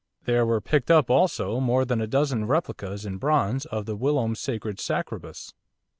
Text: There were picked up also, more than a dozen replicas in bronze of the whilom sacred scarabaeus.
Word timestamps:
There 0.25 0.47
were 0.47 0.61
picked 0.61 0.89
up 0.89 1.11
also, 1.11 1.59
more 1.59 1.85
than 1.85 2.01
a 2.01 2.07
dozen 2.07 2.47
replicas 2.47 3.05
in 3.05 3.17
bronze 3.19 3.67
of 3.67 3.85
the 3.85 3.95
whilom 3.95 4.33
sacred 4.33 4.79
scarabaeus. 4.79 5.53